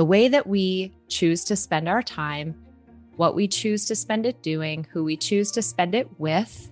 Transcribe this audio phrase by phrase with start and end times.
[0.00, 2.54] The way that we choose to spend our time,
[3.16, 6.70] what we choose to spend it doing, who we choose to spend it with,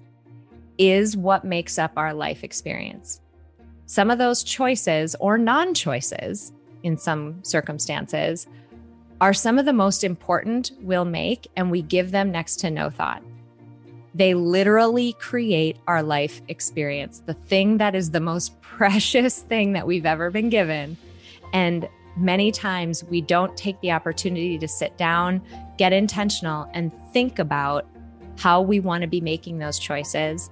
[0.78, 3.20] is what makes up our life experience.
[3.84, 8.46] Some of those choices or non choices in some circumstances
[9.20, 12.88] are some of the most important we'll make, and we give them next to no
[12.88, 13.22] thought.
[14.14, 19.86] They literally create our life experience, the thing that is the most precious thing that
[19.86, 20.96] we've ever been given.
[21.52, 25.42] And many times we don't take the opportunity to sit down,
[25.76, 27.86] get intentional, and think about
[28.38, 30.50] how we want to be making those choices,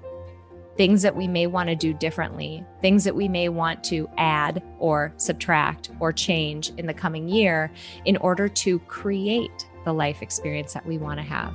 [0.77, 4.62] things that we may want to do differently, things that we may want to add
[4.79, 7.71] or subtract or change in the coming year
[8.05, 11.55] in order to create the life experience that we want to have.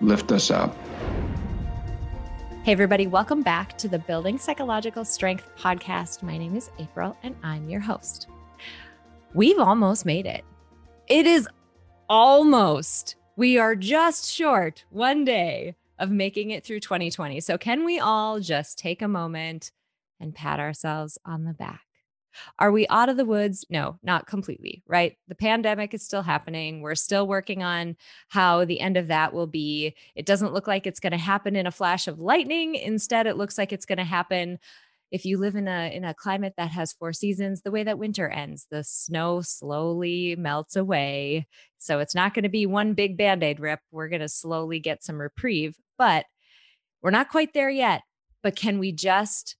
[0.00, 0.76] lift us up.
[2.62, 6.22] Hey, everybody, welcome back to the Building Psychological Strength podcast.
[6.22, 8.28] My name is April and I'm your host.
[9.34, 10.44] We've almost made it.
[11.08, 11.48] It is
[12.08, 17.40] almost, we are just short one day of making it through 2020.
[17.40, 19.72] So, can we all just take a moment
[20.18, 21.89] and pat ourselves on the back?
[22.58, 23.64] Are we out of the woods?
[23.70, 25.16] No, not completely, right?
[25.28, 26.80] The pandemic is still happening.
[26.80, 27.96] We're still working on
[28.28, 29.94] how the end of that will be.
[30.14, 32.74] It doesn't look like it's going to happen in a flash of lightning.
[32.74, 34.58] Instead, it looks like it's going to happen
[35.10, 37.98] if you live in a in a climate that has four seasons the way that
[37.98, 41.46] winter ends the snow slowly melts away
[41.78, 45.02] so it's not going to be one big band-aid rip we're going to slowly get
[45.02, 46.26] some reprieve but
[47.02, 48.02] we're not quite there yet
[48.42, 49.56] but can we just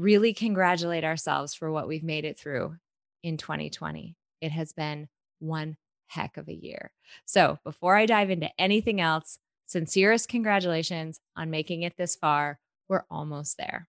[0.00, 2.76] really congratulate ourselves for what we've made it through
[3.22, 4.16] in 2020.
[4.40, 5.76] It has been one
[6.08, 6.90] heck of a year.
[7.26, 12.58] So, before I dive into anything else, sincerest congratulations on making it this far.
[12.88, 13.88] We're almost there.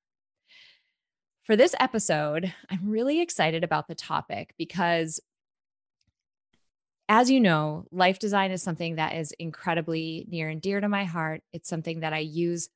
[1.46, 5.20] For this episode, I'm really excited about the topic because,
[7.10, 11.06] as you know, life design is something that is incredibly near and dear to my
[11.06, 11.42] heart.
[11.52, 12.70] It's something that I use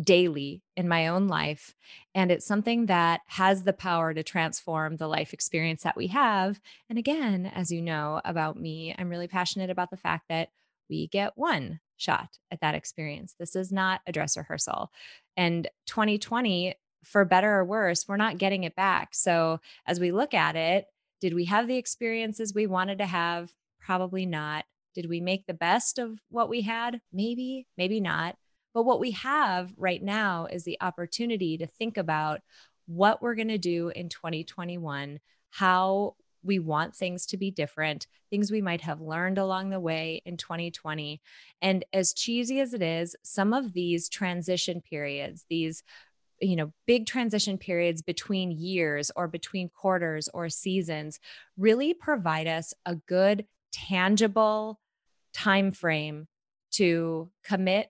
[0.00, 1.74] daily in my own life.
[2.14, 6.60] And it's something that has the power to transform the life experience that we have.
[6.88, 10.50] And again, as you know about me, I'm really passionate about the fact that
[10.88, 13.34] we get one shot at that experience.
[13.38, 14.90] This is not a dress rehearsal.
[15.36, 19.14] And 2020, for better or worse, we're not getting it back.
[19.14, 20.86] So as we look at it,
[21.20, 23.52] did we have the experiences we wanted to have?
[23.80, 24.64] Probably not.
[24.94, 27.00] Did we make the best of what we had?
[27.12, 28.36] Maybe, maybe not.
[28.76, 32.42] But what we have right now is the opportunity to think about
[32.84, 38.50] what we're going to do in 2021, how we want things to be different, things
[38.50, 41.22] we might have learned along the way in 2020.
[41.62, 45.82] And as cheesy as it is, some of these transition periods, these
[46.42, 51.18] you know big transition periods between years or between quarters or seasons
[51.56, 54.78] really provide us a good tangible
[55.32, 56.28] time frame
[56.72, 57.88] to commit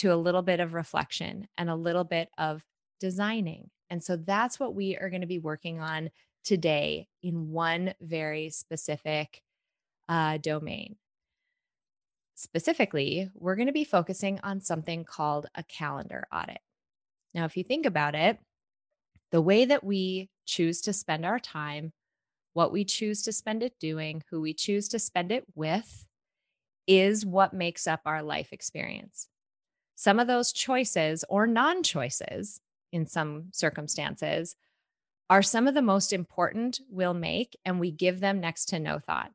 [0.00, 2.64] to a little bit of reflection and a little bit of
[3.00, 3.68] designing.
[3.90, 6.10] And so that's what we are going to be working on
[6.42, 9.42] today in one very specific
[10.08, 10.96] uh, domain.
[12.34, 16.60] Specifically, we're going to be focusing on something called a calendar audit.
[17.34, 18.38] Now, if you think about it,
[19.32, 21.92] the way that we choose to spend our time,
[22.54, 26.06] what we choose to spend it doing, who we choose to spend it with,
[26.86, 29.28] is what makes up our life experience
[30.00, 32.58] some of those choices or non choices
[32.90, 34.56] in some circumstances
[35.28, 38.98] are some of the most important we'll make, and we give them next to no
[38.98, 39.30] thought.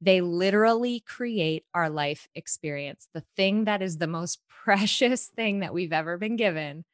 [0.00, 5.72] They literally create our life experience, the thing that is the most precious thing that
[5.72, 6.84] we've ever been given.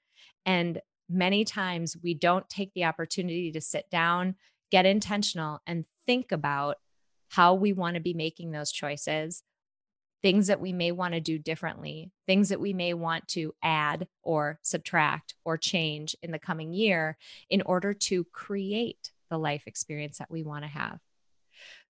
[0.45, 4.35] And many times we don't take the opportunity to sit down,
[4.71, 6.77] get intentional, and think about
[7.31, 9.43] how we want to be making those choices,
[10.25, 14.09] things that we may want to do differently, things that we may want to add
[14.23, 17.19] or subtract or change in the coming year
[17.50, 20.99] in order to create the life experience that we want to have.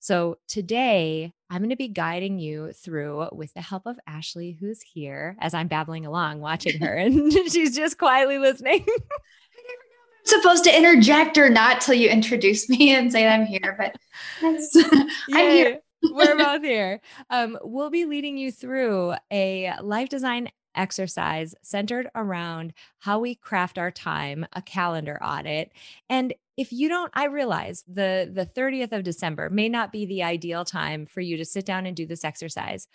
[0.00, 4.82] So today, I'm going to be guiding you through with the help of Ashley, who's
[4.82, 8.84] here as I'm babbling along, watching her, and she's just quietly listening.
[10.24, 13.94] supposed to interject or not till you introduce me and say I'm here, but
[14.42, 15.80] I'm here.
[16.12, 17.00] We're both here.
[17.30, 23.78] Um, we'll be leading you through a life design exercise centered around how we craft
[23.78, 25.72] our time, a calendar audit.
[26.08, 30.22] And if you don't, I realize the the 30th of December may not be the
[30.22, 32.88] ideal time for you to sit down and do this exercise.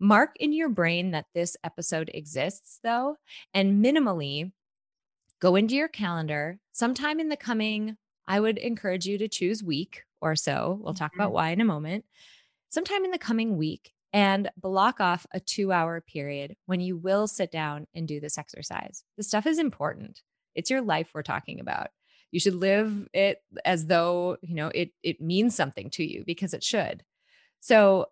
[0.00, 3.16] Mark in your brain that this episode exists though,
[3.52, 4.52] and minimally
[5.40, 7.96] go into your calendar sometime in the coming
[8.28, 10.78] I would encourage you to choose week or so.
[10.82, 11.34] We'll talk about mm-hmm.
[11.34, 12.04] why in a moment
[12.68, 17.26] sometime in the coming week and block off a two hour period when you will
[17.26, 19.04] sit down and do this exercise.
[19.16, 20.22] This stuff is important.
[20.54, 21.88] It's your life we're talking about.
[22.30, 26.54] You should live it as though, you know, it it means something to you because
[26.54, 27.04] it should.
[27.60, 28.06] So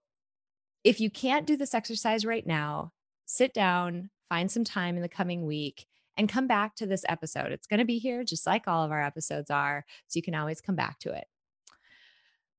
[0.84, 2.92] if you can't do this exercise right now,
[3.26, 5.86] sit down, find some time in the coming week
[6.16, 7.52] and come back to this episode.
[7.52, 10.34] It's going to be here just like all of our episodes are, so you can
[10.34, 11.26] always come back to it.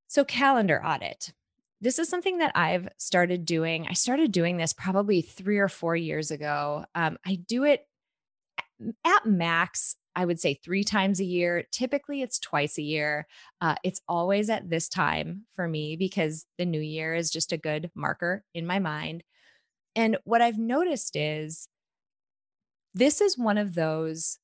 [0.08, 1.34] So calendar audit
[1.82, 3.88] this is something that I've started doing.
[3.88, 6.86] I started doing this probably three or four years ago.
[6.96, 7.88] Um, I do it
[9.06, 11.66] at max, I would say three times a year.
[11.72, 13.28] Typically, it's twice a year.
[13.62, 17.58] Uh, it's always at this time for me because the new year is just a
[17.58, 19.24] good marker in my mind.
[19.96, 21.68] And what I've noticed is
[22.94, 24.40] this is one of those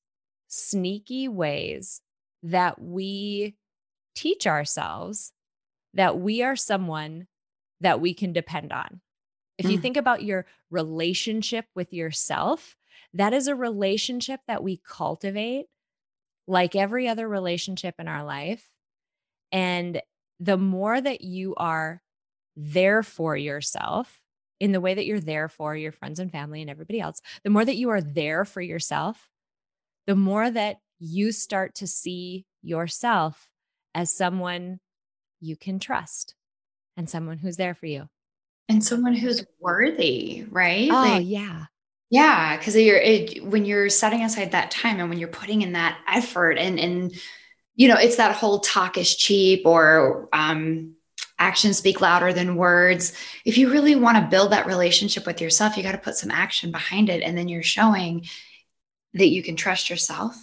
[0.48, 2.00] sneaky ways
[2.44, 3.56] that we
[4.14, 5.32] teach ourselves
[5.94, 7.26] that we are someone
[7.80, 9.00] that we can depend on.
[9.58, 9.82] If you mm.
[9.82, 12.76] think about your relationship with yourself,
[13.12, 15.66] that is a relationship that we cultivate
[16.46, 18.68] like every other relationship in our life.
[19.52, 20.02] And
[20.40, 22.02] the more that you are
[22.56, 24.20] there for yourself
[24.60, 27.50] in the way that you're there for your friends and family and everybody else, the
[27.50, 29.30] more that you are there for yourself,
[30.06, 33.48] the more that you start to see yourself
[33.94, 34.80] as someone
[35.44, 36.34] you can trust
[36.96, 38.08] and someone who's there for you.
[38.68, 40.90] And someone who's worthy, right?
[40.90, 41.66] Oh, like, yeah.
[42.10, 45.72] Yeah, because you're it, when you're setting aside that time and when you're putting in
[45.72, 47.12] that effort and and
[47.74, 50.94] you know it's that whole talk is cheap or um,
[51.38, 53.14] actions speak louder than words.
[53.44, 56.30] If you really want to build that relationship with yourself, you got to put some
[56.30, 58.26] action behind it, and then you're showing
[59.14, 60.34] that you can trust yourself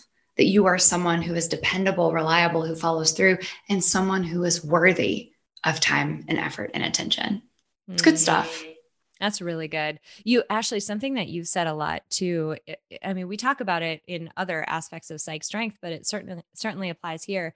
[0.42, 3.38] that you are someone who is dependable, reliable, who follows through,
[3.70, 5.34] and someone who is worthy
[5.64, 7.44] of time and effort and attention.
[7.88, 8.64] It's good stuff.
[8.64, 8.74] Mm,
[9.20, 10.00] that's really good.
[10.24, 12.58] You Ashley, something that you've said a lot too.
[13.06, 16.42] I mean, we talk about it in other aspects of psych strength, but it certainly
[16.56, 17.54] certainly applies here.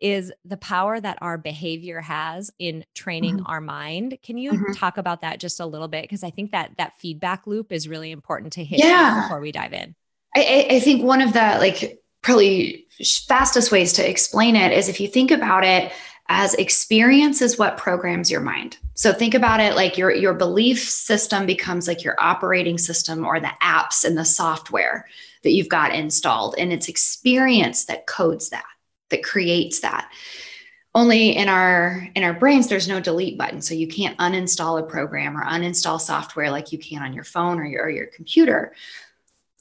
[0.00, 3.46] Is the power that our behavior has in training mm-hmm.
[3.46, 4.18] our mind?
[4.24, 4.72] Can you mm-hmm.
[4.72, 6.02] talk about that just a little bit?
[6.02, 9.22] Because I think that that feedback loop is really important to hit yeah.
[9.22, 9.94] before we dive in.
[10.36, 12.86] I, I think one of the like probably
[13.28, 15.92] fastest ways to explain it is if you think about it
[16.28, 18.78] as experience is what programs your mind.
[18.94, 23.40] So think about it like your your belief system becomes like your operating system or
[23.40, 25.06] the apps and the software
[25.42, 28.64] that you've got installed and it's experience that codes that
[29.10, 30.10] that creates that.
[30.94, 34.84] Only in our in our brains there's no delete button so you can't uninstall a
[34.84, 38.72] program or uninstall software like you can on your phone or your, or your computer.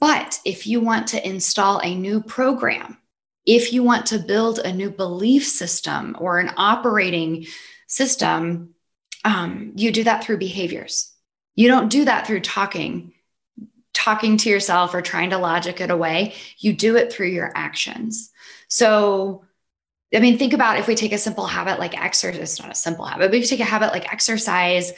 [0.04, 2.98] But if you want to install a new program,
[3.46, 7.46] if you want to build a new belief system or an operating
[7.88, 8.76] system,
[9.24, 11.14] um, you do that through behaviors.
[11.56, 13.14] You don't do that through talking,
[13.94, 16.34] talking to yourself or trying to logic it away.
[16.58, 18.30] You do it through your actions.
[18.68, 19.46] So,
[20.14, 22.76] I mean, think about if we take a simple habit like exercise, it's not a
[22.76, 24.92] simple habit, but if you take a habit like exercise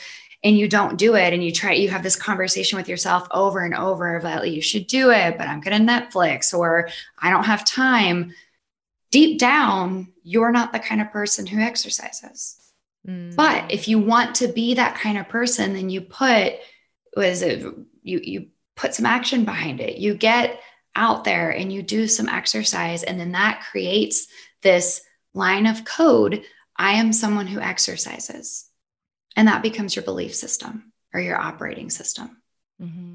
[0.46, 3.60] and you don't do it and you try you have this conversation with yourself over
[3.60, 6.88] and over that you should do it but i'm going to netflix or
[7.20, 8.34] i don't have time.
[9.12, 12.58] Deep down you're not the kind of person who exercises.
[13.08, 13.36] Mm.
[13.36, 16.54] but if you want to be that kind of person then you put
[17.16, 17.64] was it
[18.04, 19.98] you you put some action behind it.
[19.98, 20.60] You get
[20.96, 24.28] out there and you do some exercise and then that creates
[24.62, 25.02] this
[25.34, 26.44] line of code.
[26.78, 28.70] I am someone who exercises
[29.36, 32.42] and that becomes your belief system or your operating system.
[32.82, 33.14] Mm-hmm.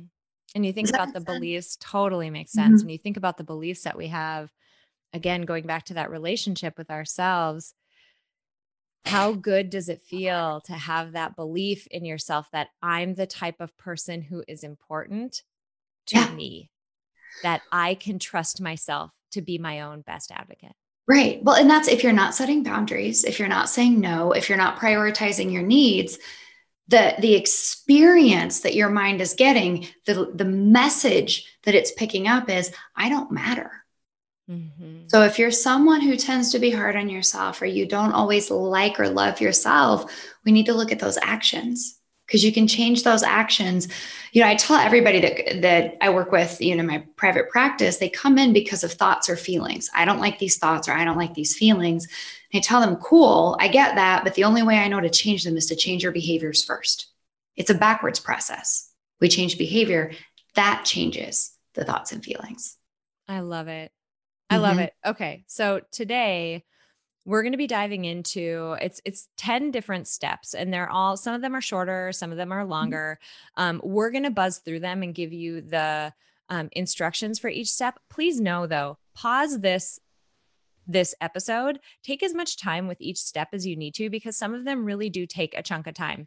[0.55, 1.25] And you think Does about the sense?
[1.25, 2.81] beliefs, totally makes sense.
[2.81, 2.83] Mm-hmm.
[2.83, 4.51] And you think about the beliefs that we have,
[5.13, 7.75] again, going back to that relationship with ourselves,
[9.05, 13.61] how good does it feel to have that belief in yourself that I'm the type
[13.61, 15.43] of person who is important
[16.07, 16.35] to Yeah.
[16.35, 16.71] me,
[17.43, 20.75] that I can trust myself to be my own best advocate?
[21.11, 21.43] Right.
[21.43, 24.57] Well, and that's if you're not setting boundaries, if you're not saying no, if you're
[24.57, 26.17] not prioritizing your needs,
[26.87, 32.49] the the experience that your mind is getting, the the message that it's picking up
[32.49, 33.73] is I don't matter.
[34.49, 35.11] Mhm.
[35.11, 38.49] So if you're someone who tends to be hard on yourself or you don't always
[38.49, 40.13] like or love yourself,
[40.45, 42.00] we need to look at those actions
[42.31, 43.89] because you can change those actions.
[44.31, 47.97] You know, I tell everybody that that I work with, you know, my private practice,
[47.97, 49.91] they come in because of thoughts or feelings.
[49.93, 52.07] I don't like these thoughts or I don't like these feelings.
[52.53, 55.11] And I tell them, "Cool, I get that, but the only way I know to
[55.11, 57.09] change them is to change your behaviors first.
[57.57, 58.89] It's a backwards process.
[59.21, 60.13] We change behavior,
[60.55, 62.77] that changes the thoughts and feelings.
[63.29, 63.91] I love it.
[64.49, 64.85] I love Mhm.
[64.85, 64.95] it.
[65.05, 65.45] Okay.
[65.49, 66.65] So today
[67.27, 71.35] we're going to be diving into it's it's 10 different steps and they're all some
[71.35, 73.19] of them are shorter, some of them are longer.
[73.57, 76.13] Um, we're going to buzz through them and give you the
[76.49, 77.99] um, instructions for each step.
[78.09, 80.01] Please know though, pause this
[80.87, 84.55] this episode, take as much time with each step as you need to because some
[84.55, 86.27] of them really do take a chunk of time.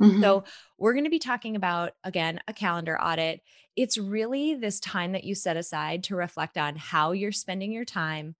[0.00, 0.20] Mhm.
[0.20, 0.44] So,
[0.76, 3.42] we're going to be talking about again a calendar audit.
[3.76, 7.84] It's really this time that you set aside to reflect on how you're spending your
[7.84, 8.34] time,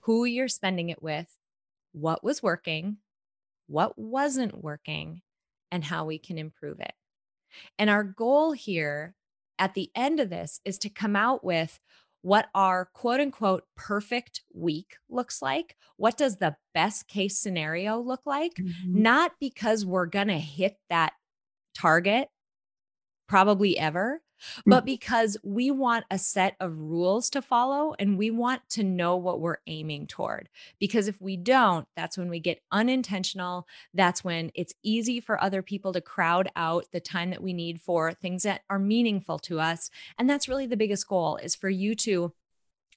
[0.00, 1.28] who you're spending it with,
[1.92, 2.98] what was working,
[3.66, 5.22] what wasn't working,
[5.70, 6.92] and how we can improve it.
[7.78, 9.14] And our goal here
[9.58, 11.78] at the end of this is to come out with
[12.22, 15.76] what our quote unquote perfect week looks like.
[15.96, 18.54] What does the best case scenario look like?
[18.54, 18.74] Mhm.
[18.94, 21.14] not because we're going to hit that
[21.74, 22.28] target
[23.28, 24.22] probably ever,
[24.64, 24.70] Hmm.
[24.70, 29.16] but because we want a set of rules to follow and we want to know
[29.16, 30.48] what we're aiming toward.
[30.78, 33.66] Because if we don't, that's when we get unintentional.
[33.94, 37.80] That's when it's easy for other people to crowd out the time that we need
[37.80, 39.90] for things that are meaningful to us.
[40.18, 42.32] And that's really the biggest goal is for you to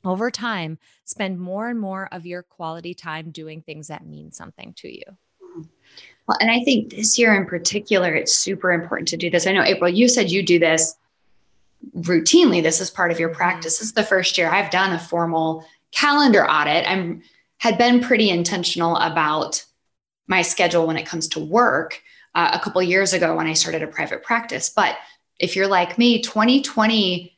[0.05, 4.73] over time spend more and more of your quality time doing things that mean something
[4.77, 5.03] to you.
[5.41, 5.62] Hmm.
[6.27, 9.45] Well, and I think this year in particular, it's super important to do this.
[9.45, 10.95] I know, April, you said you do this
[11.95, 12.61] routinely.
[12.61, 13.79] This is part of your practice.
[13.79, 16.89] This is the first year I've done a formal calendar audit.
[16.89, 17.23] I'm
[17.57, 19.63] had been pretty intentional about
[20.27, 22.01] my schedule when it comes to work
[22.35, 24.69] uh, a couple years ago when I started a private practice.
[24.69, 24.97] But
[25.39, 27.37] if you're like me, 2020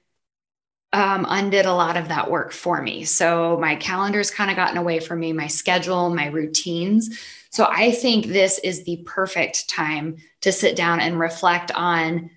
[0.93, 3.03] um, undid a lot of that work for me.
[3.03, 7.19] So my calendar's kind of gotten away from me, my schedule, my routines.
[7.49, 12.29] So I think this is the perfect time to sit down and reflect on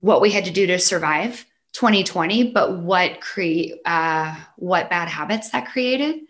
[0.00, 5.50] what we had to do to survive 2020, but what create uh, what bad habits
[5.50, 6.20] that created,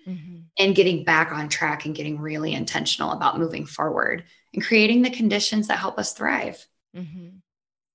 [0.58, 5.10] and getting back on track and getting really intentional about moving forward and creating the
[5.10, 6.66] conditions that help us thrive.
[6.94, 7.28] Mm-hmm.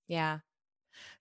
[0.08, 0.39] Yeah.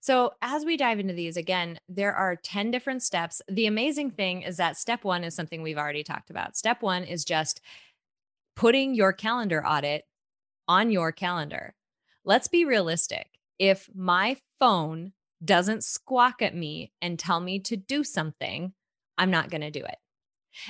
[0.00, 3.40] So, as we dive into these, again, there are 10 different steps.
[3.48, 6.56] The amazing thing is that step one is something we've already talked about.
[6.56, 7.60] Step one is just
[8.54, 10.04] putting your calendar audit
[10.68, 11.74] on your calendar.
[12.24, 13.33] Let's be realistic.
[13.58, 15.12] If my phone
[15.44, 18.72] doesn't squawk at me and tell me to do something,
[19.18, 19.96] I'm not going to do it.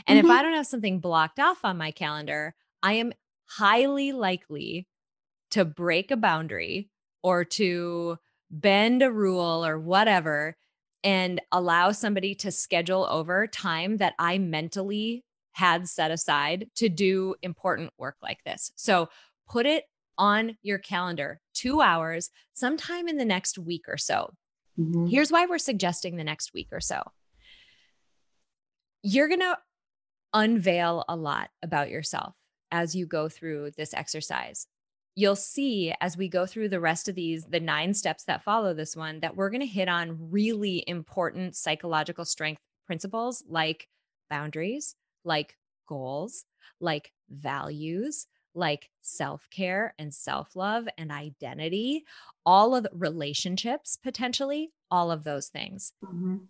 [0.07, 0.25] And Mhm.
[0.25, 3.13] if I don't have something blocked off on my calendar, I am
[3.49, 4.89] highly likely
[5.51, 6.91] to break a boundary
[7.23, 8.19] or to
[8.51, 10.57] bend a rule or whatever
[11.03, 17.35] and allow somebody to schedule over time that I mentally had set aside to do
[17.43, 18.73] important work like this.
[18.77, 19.09] So
[19.49, 19.85] put it
[20.19, 24.33] on your calendar, two hours, sometime in the next week or so.
[24.79, 25.11] Mhm.
[25.11, 27.03] Here's why we're suggesting the next week or so.
[29.03, 29.59] You're going to
[30.33, 32.35] unveil a lot about yourself
[32.71, 34.67] as you go through this exercise.
[35.15, 38.75] You'll see as we go through the rest of these, the nine steps that follow
[38.75, 43.89] this one, that we're going to hit on really important psychological strength principles like
[44.29, 45.57] boundaries, like
[45.87, 46.45] goals,
[46.81, 52.05] like values, like self care and self love and identity,
[52.47, 55.93] all of the relationships, potentially, all of those things.
[56.03, 56.47] Mhm.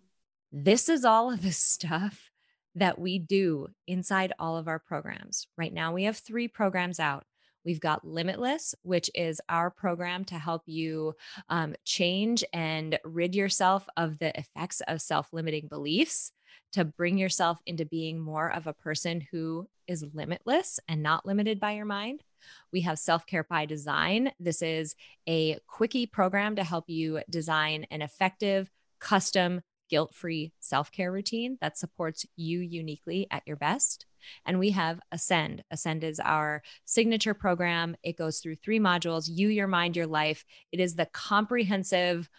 [0.51, 2.31] This is all of the stuff
[2.75, 5.47] that we do inside all of our programs.
[5.57, 7.25] Right now, we have three programs out.
[7.63, 11.15] We've got Limitless, which is our program to help you
[11.49, 16.31] um, change and rid yourself of the effects of self limiting beliefs,
[16.73, 21.59] to bring yourself into being more of a person who is limitless and not limited
[21.59, 22.21] by your mind.
[22.71, 24.31] We have Self Care by Design.
[24.39, 24.95] This is
[25.27, 28.69] a quickie program to help you design an effective,
[28.99, 34.05] custom, guilt free self care routine that supports you uniquely at your best.
[34.45, 35.63] And we have Ascend.
[35.69, 37.95] Ascend is our signature program.
[38.03, 40.45] It goes through three modules You, Your Mind, Your Life.
[40.71, 42.29] It is the comprehensive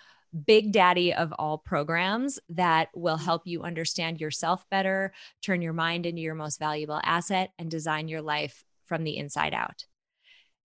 [0.45, 5.12] big daddy of all programs that will help you understand yourself better,
[5.43, 9.55] turn your mind into your most valuable asset, and design your life from the inside
[9.55, 9.85] out.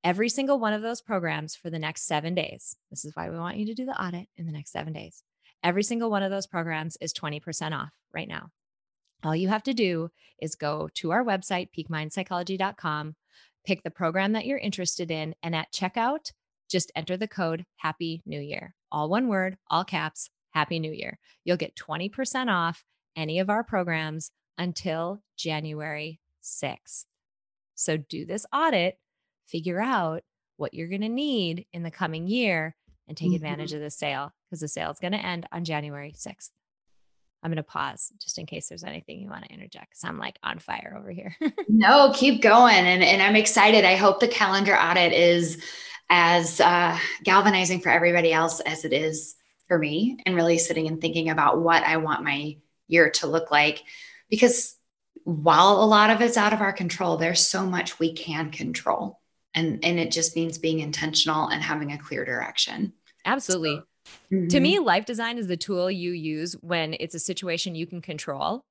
[0.04, 2.75] Every single one of those programs for the next seven days.
[2.90, 5.24] This is why we want you to do the audit in the next seven days.
[5.63, 8.50] Every single one of those programs is 20% off right now.
[9.24, 10.10] All you have to do
[10.42, 13.16] is go to our website, peakmindpsychology.com,
[13.66, 16.32] pick the program that you're interested in, and at checkout,
[16.72, 18.74] just enter the code Happy New Year.
[18.92, 21.20] All one word, all caps, Happy New Year.
[21.44, 22.84] You'll get 20% off
[23.16, 27.06] any of our programs until January 6th.
[27.75, 28.98] So do this audit,
[29.48, 30.24] figure out
[30.58, 32.75] what you're going to need in the coming year,
[33.08, 33.36] and take mm-hmm.
[33.36, 36.51] advantage of the sale because the sale is going to end on January 6th.
[37.43, 40.19] I'm going to pause just in case there's anything you want to interject because I'm
[40.19, 41.36] like on fire over here.
[41.67, 42.75] no, keep going.
[42.75, 43.83] And, and I'm excited.
[43.83, 45.63] I hope the calendar audit is
[46.10, 49.36] as uh, galvanizing for everybody else as it is
[49.67, 52.57] for me and really sitting and thinking about what I want my
[52.88, 53.81] year to look like.
[54.29, 54.75] Because
[55.24, 59.19] while a lot of it's out of our control, there's so much we can control.
[59.53, 62.93] And, and it just means being intentional and having a clear direction.
[63.25, 63.77] Absolutely.
[63.77, 63.83] So,
[64.32, 64.48] Mm-hmm.
[64.48, 68.01] To me, life design is the tool you use when it's a situation you can
[68.01, 68.63] control.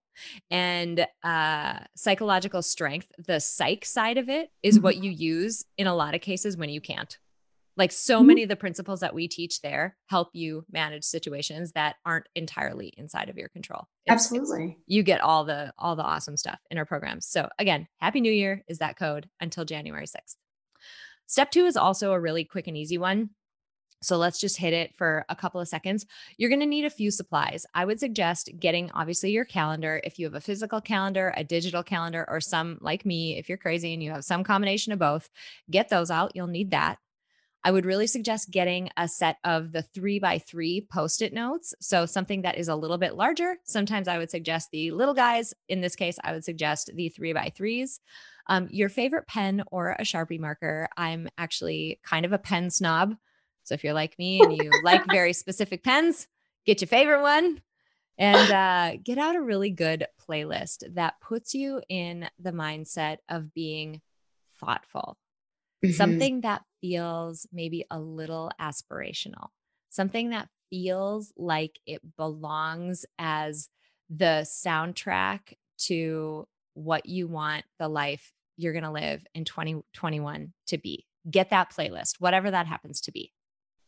[0.51, 4.85] And uh, psychological strength, the psych side of it, is mm-hmm.
[4.85, 7.17] what you use in a lot of cases when you can't.
[7.77, 8.27] Like so mm-hmm.
[8.27, 12.93] many of the principles that we teach there help you manage situations that aren't entirely
[12.97, 13.87] inside of your control.
[14.05, 14.73] It's, Absolutely.
[14.73, 17.27] It's, you get all the all the awesome stuff in our programs.
[17.27, 20.37] So again, happy new year is that code until January 6th.
[21.27, 23.31] Step 2 is also a really quick and easy one.
[24.03, 26.07] So let's just hit it for a couple of seconds.
[26.39, 27.67] You're going to need a few supplies.
[27.75, 30.01] I would suggest getting obviously your calendar.
[30.05, 33.59] If you have a physical calendar, a digital calendar, or some like me, if you're
[33.59, 35.29] crazy and you have some combination of both,
[35.71, 36.33] get those out.
[36.35, 36.99] You'll need that.
[37.63, 41.75] I would really suggest getting a set of the three by three post it notes.
[41.81, 43.57] So, something that is a little bit larger.
[43.65, 45.53] Sometimes I would suggest the little guys.
[45.69, 48.01] In this case, I would suggest the three by threes.
[48.47, 50.89] Um, your favorite pen or a Sharpie marker.
[50.97, 53.15] I'm actually kind of a pen snob.
[53.71, 56.27] So if you're like me and you like very specific pens,
[56.67, 57.63] get your favorite one
[58.19, 63.55] and uh, get out a really good playlist that puts you in the mindset of
[63.55, 64.01] being
[64.59, 65.17] thoughtful.
[65.85, 65.93] Mm-hmm.
[65.93, 69.51] Something that feels maybe a little aspirational,
[69.89, 73.69] something that feels like it belongs as
[74.09, 80.79] the soundtrack to what you want the life you're going to live in 2021 to
[80.79, 81.07] be.
[81.31, 83.33] Get that playlist, whatever that happens to be.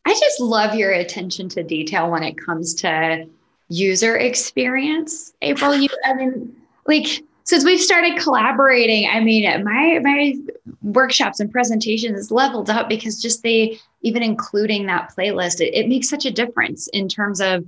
[0.05, 3.25] I just love your attention to detail when it comes to
[3.69, 5.33] user experience.
[5.41, 10.35] April, you, I mean, like since we've started collaborating, I mean, my my
[10.81, 16.09] workshops and presentations leveled up because just they even including that playlist, it, it makes
[16.09, 17.65] such a difference in terms of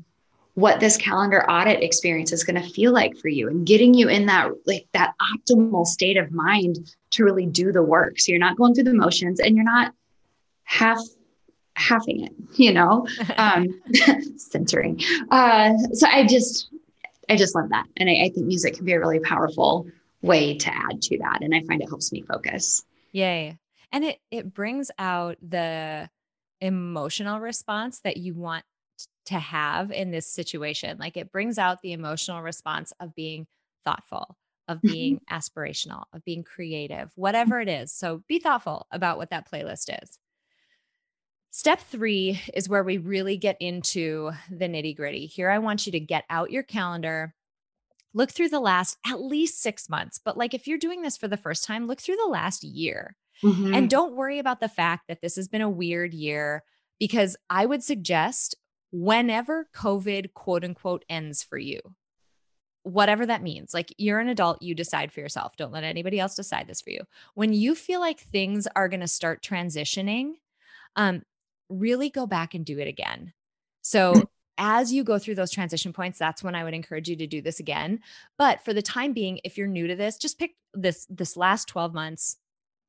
[0.56, 4.08] what this calendar audit experience is going to feel like for you and getting you
[4.08, 8.20] in that like that optimal state of mind to really do the work.
[8.20, 9.94] So you're not going through the motions and you're not
[10.64, 11.00] half
[11.76, 13.08] having it, you know,
[13.38, 13.68] um,
[14.38, 15.02] censoring.
[15.30, 16.70] Uh, so I just,
[17.30, 17.86] I just love that.
[17.98, 19.88] And I, I think music can be a really powerful
[20.22, 21.40] way to add to that.
[21.42, 22.84] And I find it helps me focus.
[23.12, 23.58] Yay.
[23.92, 26.10] And it, it brings out the
[26.62, 28.66] emotional response that you want
[29.26, 30.98] to have in this situation.
[31.00, 33.48] Like it brings out the emotional response of being
[33.84, 34.92] thoughtful, of mm-hmm.
[34.92, 37.92] being aspirational, of being creative, whatever it is.
[37.92, 40.20] So be thoughtful about what that playlist is.
[41.58, 45.26] Step three is where we really get into the nitty gritty.
[45.26, 47.34] Here, I want you to get out your calendar,
[48.14, 50.20] look through the last at least six months.
[50.24, 53.16] But like if you're doing this for the first time, look through the last year.
[53.42, 53.74] Mm-hmm.
[53.74, 56.66] And don't worry about the fact that this has been a weird year,
[57.00, 58.56] because I would suggest
[58.92, 61.80] whenever COVID quote unquote ends for you,
[62.84, 65.56] whatever that means, like you're an adult, you decide for yourself.
[65.56, 67.04] Don't let anybody else decide this for you.
[67.34, 70.34] When you feel like things are going to start transitioning,
[70.98, 71.24] um,
[71.70, 73.34] really go back and do it again.
[73.82, 74.26] So, mm.
[74.58, 77.42] as you go through those transition points, that's when I would encourage you to do
[77.42, 78.00] this again.
[78.38, 81.68] But for the time being, if you're new to this, just pick this this last
[81.68, 82.38] 12 months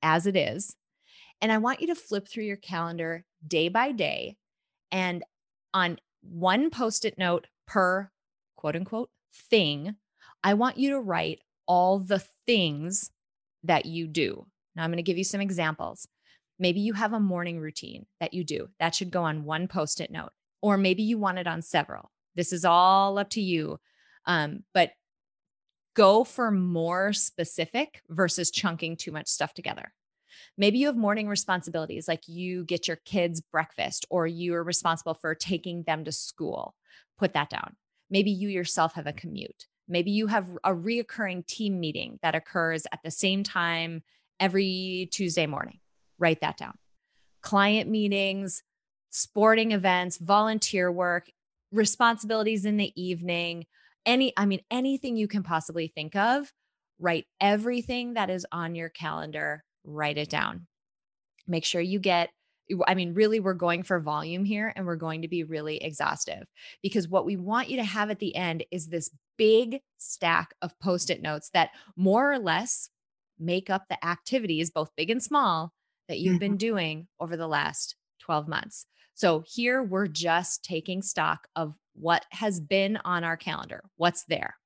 [0.03, 0.75] as it is.
[1.41, 4.37] And I want you to flip through your calendar day by day
[4.91, 5.23] and
[5.75, 8.11] on one post-it note per
[8.57, 9.11] quote unquote
[9.51, 9.97] thing,
[10.43, 13.11] I want you to write all the things
[13.65, 14.47] that you do.
[14.75, 16.07] Now I'm going to give you some examples.
[16.59, 20.01] Maybe you have a morning routine that you do that should go on one post
[20.01, 22.11] it note, or maybe you want it on several.
[22.35, 23.79] This is all up to you.
[24.25, 24.93] Um, but
[25.95, 29.93] go for more specific versus chunking too much stuff together.
[30.59, 35.15] Maybe you have morning responsibilities, like you get your kids breakfast or you are responsible
[35.15, 36.75] for taking them to school.
[37.19, 37.77] Put that down.
[38.11, 39.67] Maybe you yourself have a commute.
[39.89, 44.03] Maybe you have a reoccurring team meeting that occurs at the same time
[44.39, 45.81] every Tuesday morning.
[46.19, 46.75] Write that down.
[47.43, 48.63] Client meetings,
[49.11, 51.31] sporting events, volunteer work,
[51.73, 53.67] responsibilities in the evening,
[54.05, 56.53] any, I mean, anything you can possibly think of,
[56.99, 60.67] write everything that is on your calendar, write it down.
[61.47, 62.31] Make sure you get
[62.87, 66.49] I mean, really, we're going for volume here and we're going to be really exhaustive
[66.83, 70.79] because what we want you to have at the end is this big stack of
[70.81, 72.91] post it notes that more or less
[73.39, 75.73] make up the activities, both big and small,
[76.09, 76.39] that you've mm-hmm.
[76.39, 78.87] been doing over the last 12 months.
[79.15, 84.57] So here we're just taking stock of what has been on our calendar, what's there.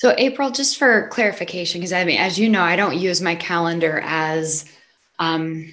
[0.00, 3.36] So, April, just for clarification, because I mean, as you know, I don't use my
[3.36, 4.64] calendar as
[5.18, 5.72] um,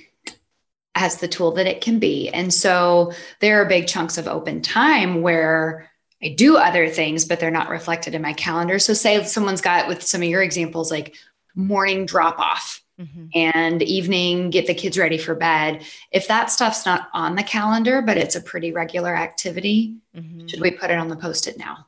[0.93, 4.61] as the tool that it can be, and so there are big chunks of open
[4.61, 5.89] time where
[6.23, 8.77] I do other things, but they're not reflected in my calendar.
[8.77, 11.15] So, say someone's got with some of your examples, like
[11.55, 13.25] morning drop off mm-hmm.
[13.33, 15.83] and evening get the kids ready for bed.
[16.11, 20.47] If that stuff's not on the calendar, but it's a pretty regular activity, mm-hmm.
[20.47, 21.87] should we put it on the post it now?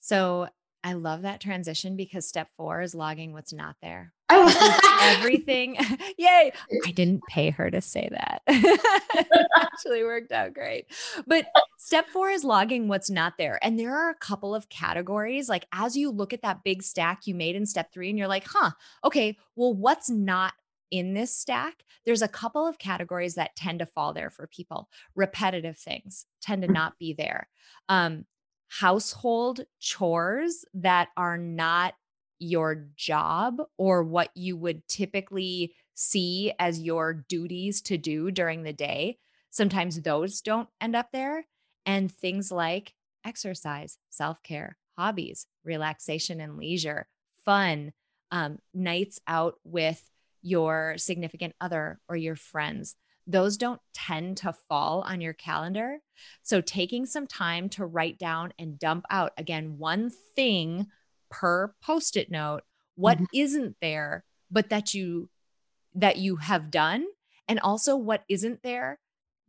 [0.00, 0.48] So,
[0.88, 4.14] I love that transition because step four is logging what's not there.
[4.30, 5.76] Oh, everything.
[6.18, 6.52] Yay.
[6.86, 8.42] I didn't pay her to say that.
[8.46, 10.86] it actually worked out great.
[11.26, 11.46] But
[11.78, 13.58] step four is logging what's not there.
[13.62, 15.48] And there are a couple of categories.
[15.48, 18.28] Like as you look at that big stack you made in step three, and you're
[18.28, 18.70] like, huh,
[19.04, 20.52] okay, well, what's not
[20.90, 24.88] in this stack, there's a couple of categories that tend to fall there for people.
[25.14, 26.74] Repetitive things tend to mm.
[26.74, 27.48] not be there.
[27.88, 28.24] Um,
[28.68, 31.94] household chores that are not
[32.38, 38.72] your job or what you would typically see as your duties to do during the
[38.72, 39.18] day.
[39.50, 41.46] Sometimes those don't end up there.
[41.86, 47.08] And things like exercise, self care, hobbies, relaxation and leisure,
[47.46, 47.92] fun,
[48.30, 50.02] um, nights out with
[50.42, 52.94] your significant other or your friends.
[53.28, 55.98] Those don't tend to fall on your calendar.
[56.42, 60.86] So, taking some time to write down and dump out again, one thing
[61.30, 62.62] per post-it note
[62.94, 63.24] what mm-hmm.
[63.32, 65.28] not there but that you
[65.94, 67.06] that you have done
[67.46, 68.98] and also what isn't there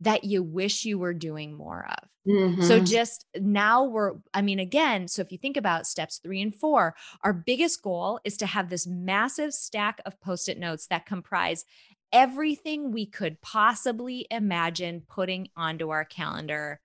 [0.00, 2.08] that you wish you were doing more of.
[2.26, 2.62] Mm-hmm.
[2.62, 6.54] So just now we're, I mean, again, so if you think about steps three and
[6.54, 11.06] four, our biggest goal is to have this massive stack of post it notes that
[11.06, 11.64] comprise
[12.12, 16.80] everything we could possibly imagine putting onto our calendar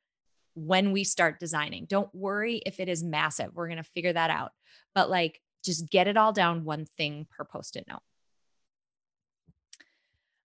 [0.55, 1.85] when we start designing.
[1.85, 3.51] Don't worry if it is massive.
[3.53, 4.51] We're going to figure that out.
[4.93, 8.01] But like, just get it all down one thing per post it note.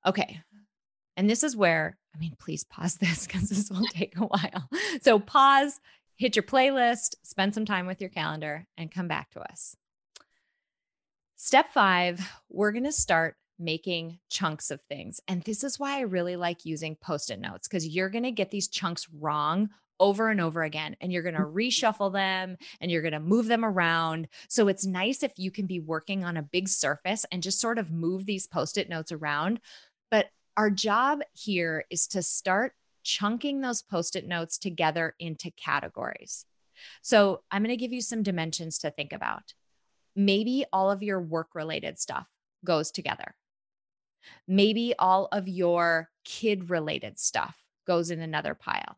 [0.06, 0.40] Okay.
[1.16, 4.68] And this is where, I mean, please pause this because this will take a while.
[5.02, 5.80] So pause,
[6.16, 9.76] hit your playlist, spend some time with your calendar, and come back to us.
[11.36, 15.20] Step five, we're going to start making chunks of things.
[15.28, 18.32] And this is why I really like using post it notes because you're going to
[18.32, 19.70] get these chunks wrong
[20.00, 21.56] over and over again and you're going to mm-hmm.
[21.56, 24.26] reshuffle them and you're going to move them around.
[24.48, 27.78] So it's nice if you can be working on a big surface and just sort
[27.78, 29.60] of move these post it notes around.
[30.10, 32.72] But our job here is to start
[33.04, 36.46] chunking those post it notes together into categories.
[37.02, 39.54] So I'm going to give you some dimensions to think about.
[40.16, 42.26] Maybe all of your work related stuff
[42.64, 43.34] goes together.
[44.46, 47.56] Maybe all of your kid related stuff
[47.86, 48.96] goes in another pile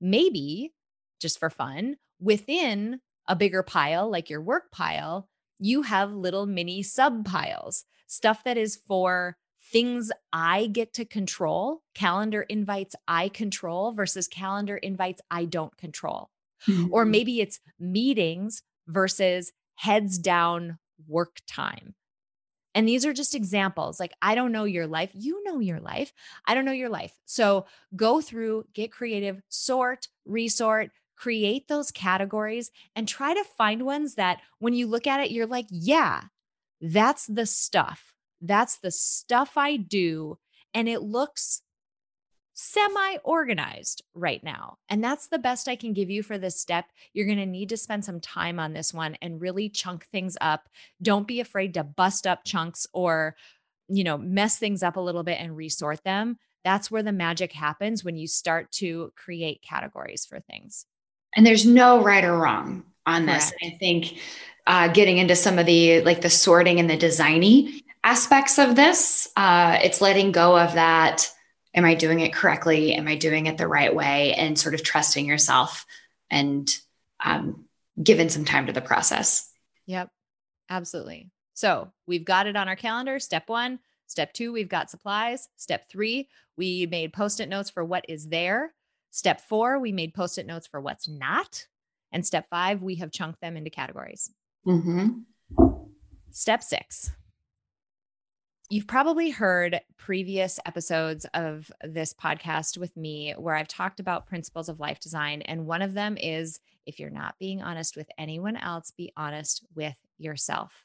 [0.00, 0.72] maybe
[1.20, 6.82] just for fun, within a bigger pile, like your work pile, you have little mini
[6.82, 9.36] sub piles, stuff that is for
[9.72, 16.30] things I get to control, calendar invites I control versus calendar invites I don't control.
[16.68, 16.92] Mm-hmm.
[16.92, 21.94] Or maybe it's meetings versus heads down work time.
[22.76, 23.98] And these are just examples.
[23.98, 25.10] Like, I don't know your life.
[25.14, 26.12] You know your life.
[26.46, 27.16] I don't know your life.
[27.24, 27.64] So
[27.96, 34.40] go through, get creative, sort, resort, create those categories, and try to find ones that
[34.58, 36.24] when you look at it, you're like, yeah,
[36.82, 38.12] that's the stuff.
[38.42, 40.36] That's the stuff I do.
[40.74, 41.62] And it looks
[42.58, 44.78] semi organized right now.
[44.88, 46.86] And that's the best I can give you for this step.
[47.12, 50.38] You're going to need to spend some time on this one and really chunk things
[50.40, 50.68] up.
[51.02, 53.36] Don't be afraid to bust up chunks or,
[53.88, 56.38] you know, mess things up a little bit and resort them.
[56.64, 60.86] That's where the magic happens when you start to create categories for things.
[61.36, 63.52] And there's no right or wrong on this.
[63.62, 64.18] I think
[64.66, 69.28] uh, getting into some of the like the sorting and the designy aspects of this,
[69.36, 71.30] uh, it's letting go of that.
[71.76, 72.94] Am I doing it correctly?
[72.94, 74.34] Am I doing it the right way?
[74.34, 75.86] And sort of trusting yourself
[76.30, 76.74] and
[77.22, 77.66] um,
[78.02, 79.52] giving some time to the process.
[79.86, 80.10] Yep,
[80.68, 81.30] absolutely.
[81.54, 83.18] So we've got it on our calendar.
[83.18, 83.78] Step one.
[84.08, 85.48] Step two, we've got supplies.
[85.56, 88.72] Step three, we made post it notes for what is there.
[89.10, 91.66] Step four, we made post it notes for what's not.
[92.12, 94.30] And step five, we have chunked them into categories.
[94.66, 95.08] Mm-hmm.
[96.30, 97.10] Step six.
[98.68, 104.68] You've probably heard previous episodes of this podcast with me where I've talked about principles
[104.68, 105.42] of life design.
[105.42, 109.64] And one of them is if you're not being honest with anyone else, be honest
[109.76, 110.84] with yourself.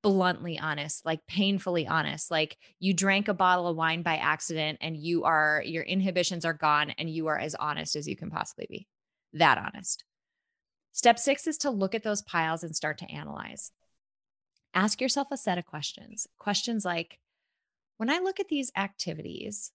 [0.00, 2.30] Bluntly honest, like painfully honest.
[2.30, 6.52] Like you drank a bottle of wine by accident and you are, your inhibitions are
[6.52, 8.86] gone and you are as honest as you can possibly be.
[9.32, 10.04] That honest.
[10.92, 13.72] Step six is to look at those piles and start to analyze
[14.74, 16.26] ask yourself a set of questions.
[16.38, 17.18] Questions like
[17.96, 19.72] When I look at these activities,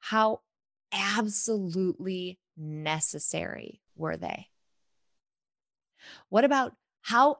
[0.00, 0.40] how
[0.92, 4.48] absolutely necessary were they?
[6.28, 7.38] What about how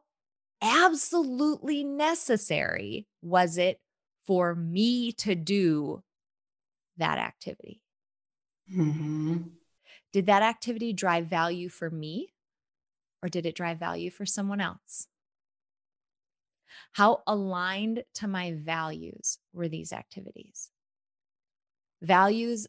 [0.62, 3.80] absolutely necessary was it
[4.26, 6.02] for me to do
[6.96, 7.82] that activity?
[8.72, 9.38] Mm-hmm.
[10.12, 12.32] Did that activity drive value for me
[13.22, 15.08] or did it drive value for someone else?
[16.92, 20.70] How aligned to my values were these activities?
[22.02, 22.66] Values,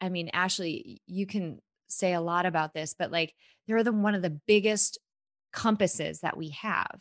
[0.00, 3.34] I mean, Ashley, you can say a lot about this, but like
[3.66, 4.98] they're the one of the biggest
[5.52, 6.98] compasses that we have.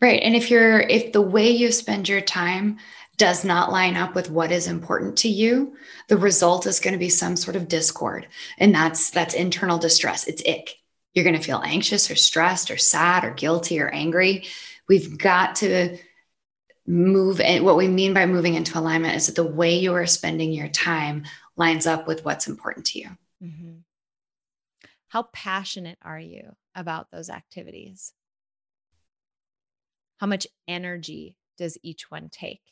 [0.00, 0.20] Right.
[0.22, 2.78] And if you're, if the way you spend your time
[3.16, 5.74] does not line up with what is important to you,
[6.08, 8.28] the result is going to be some sort of discord.
[8.58, 10.26] And that's, that's internal distress.
[10.26, 10.76] It's ick.
[11.14, 14.44] You're going to feel anxious or stressed or sad or guilty or angry
[14.88, 15.98] we've got to
[16.86, 20.06] move and what we mean by moving into alignment is that the way you are
[20.06, 21.24] spending your time
[21.56, 23.08] lines up with what's important to you.
[23.42, 23.74] Mm-hmm.
[25.08, 28.14] how passionate are you about those activities?
[30.18, 32.62] How much energy does each one take?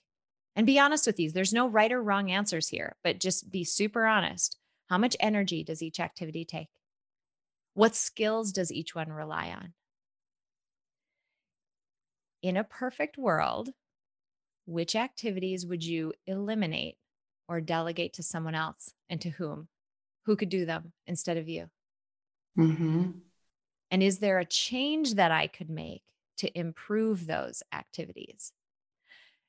[0.57, 3.65] And be honest with these there's no right or wrong answers here but just be
[3.65, 4.57] super honest.
[4.89, 6.69] How much energy does each activity take?
[7.75, 9.73] What skills does each one rely on
[12.45, 13.71] in a perfect world,
[14.67, 16.97] which activities would you eliminate
[17.49, 19.67] or delegate to someone else and to whom?
[20.27, 21.71] Who could do them instead of you?
[22.59, 23.13] Mm-hmm.
[23.91, 26.03] And is there a change that I could make
[26.39, 28.53] to improve those activities?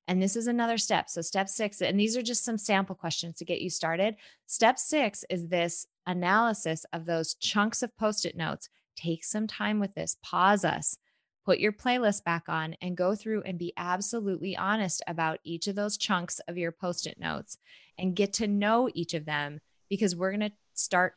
[0.07, 1.09] And this is another step.
[1.09, 4.15] So, step six, and these are just some sample questions to get you started.
[4.45, 8.69] Step six is this analysis of those chunks of post it notes.
[8.95, 10.97] Take some time with this, pause us,
[11.45, 15.75] put your playlist back on and go through and be absolutely honest about each of
[15.75, 17.57] those chunks of your post it notes
[17.97, 21.13] and get to know each of them because we're going to start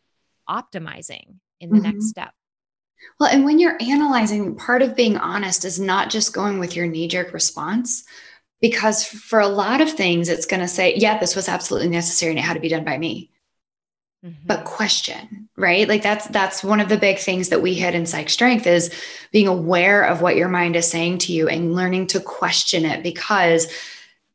[0.49, 1.85] optimizing in the mm-hmm.
[1.85, 2.33] next step.
[3.19, 6.87] Well, and when you're analyzing, part of being honest is not just going with your
[6.87, 8.05] knee jerk response,
[8.61, 12.31] because for a lot of things, it's going to say, yeah, this was absolutely necessary
[12.31, 13.31] and it had to be done by me
[14.25, 14.47] mm-hmm.
[14.47, 15.89] but question right?
[15.89, 18.95] Like that's that's one of the big things that we hit in psych strength is
[19.33, 23.03] being aware of what your mind is saying to you and learning to question it
[23.03, 23.67] because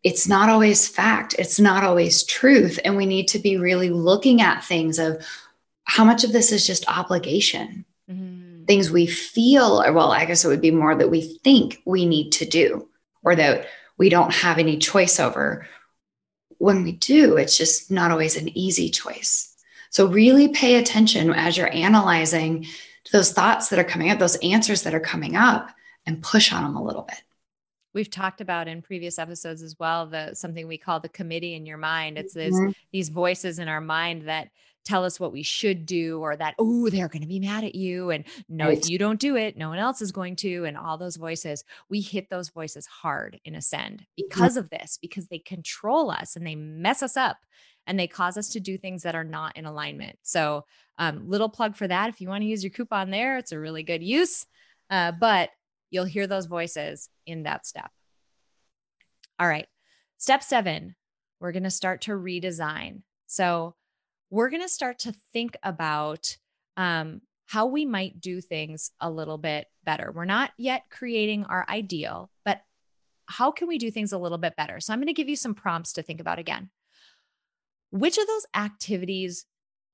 [0.04, 1.34] it's not always fact.
[1.39, 2.78] It's not always truth.
[2.84, 5.26] And we need to be really looking at things of
[5.86, 7.86] how much of this is just obligation.
[8.12, 8.65] Mm-hmm.
[8.65, 12.06] things we feel or well i guess it would be more that we think we
[12.06, 12.89] need to do
[13.24, 13.67] or that
[13.98, 15.65] we don't have any choice over.
[16.58, 19.53] When we do it's just not always an easy choice
[19.93, 22.63] so really pay attention as you're analyzing
[23.03, 25.69] to those thoughts that are coming up, those answers that are coming up,
[26.08, 27.21] and push on them a little bit.
[27.93, 31.67] We've talked about in previous episodes as well the something we call the committee in
[31.67, 32.17] your mind.
[32.17, 32.71] It's this mm-hmm.
[32.91, 34.49] these voices in our mind that
[34.84, 37.75] tell us what we should do or that oh they're going to be mad at
[37.75, 38.77] you and no right.
[38.77, 41.63] if you don't do it no one else is going to and all those voices
[41.88, 44.06] we hit those voices hard in ascend mm-hmm.
[44.17, 44.60] because mm-hmm.
[44.60, 47.38] of this because they control us and they mess us up
[47.88, 50.17] and they cause us to do things that are not in alignment.
[50.24, 50.65] So,
[50.98, 52.10] um, little plug for that.
[52.10, 54.46] If you want to use your coupon there, it's a really good use.
[54.89, 55.50] Uh, but
[55.89, 57.89] you'll hear those voices in that step.
[59.39, 59.67] All right.
[60.17, 60.96] Step seven,
[61.39, 63.02] we're going to start to redesign.
[63.28, 63.76] So,
[64.30, 66.38] we're going to start to think about
[66.76, 70.12] um, how we might do things a little bit better.
[70.12, 72.62] We're not yet creating our ideal, but
[73.28, 74.80] how can we do things a little bit better?
[74.80, 76.69] So, I'm going to give you some prompts to think about again.
[77.93, 79.45] Which of those activities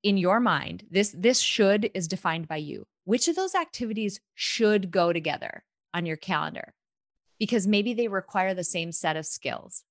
[0.03, 2.85] in your mind, this this should is defined by you.
[3.03, 6.73] Which of those activities should go together on your calendar?
[7.39, 9.83] Because maybe they require the same set of skills.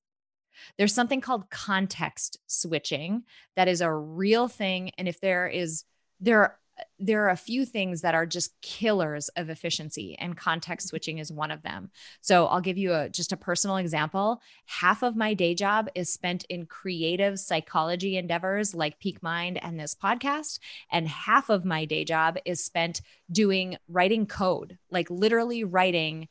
[0.79, 3.25] There's something called context switching
[3.57, 5.85] that is a real thing and if there is
[6.19, 6.59] there
[6.99, 10.91] there are a few things that are just killers of efficiency and context mm-hmm.
[10.91, 11.91] switching is one of them.
[12.21, 14.41] So i'll give you a just a personal example.
[14.67, 19.79] Half of my day job is spent in creative psychology endeavors like peak mind and
[19.79, 20.59] this podcast
[20.91, 26.29] and half of my day job is spent doing writing code like literally writing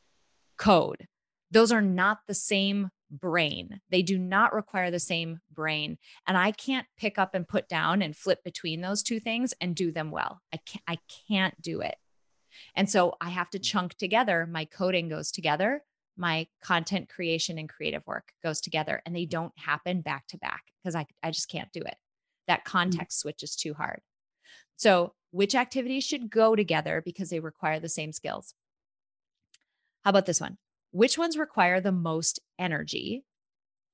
[0.57, 1.07] code.
[1.51, 3.81] Those are not the same brain.
[3.89, 5.97] They do not require the same brain.
[6.27, 9.75] And I can't pick up and put down and flip between those two things and
[9.75, 10.41] do them well.
[10.53, 11.95] I can't, I can't do it.
[12.75, 14.47] And so I have to chunk together.
[14.49, 15.83] My coding goes together,
[16.17, 20.63] my content creation and creative work goes together, and they don't happen back to back
[20.81, 21.95] because I, I just can't do it.
[22.47, 22.65] That mm.
[22.65, 24.01] context switch is too hard.
[24.75, 28.53] So, which activities should go together because they require the same skills?
[30.03, 30.57] How about this one?
[30.97, 33.23] Which ones require the most energy?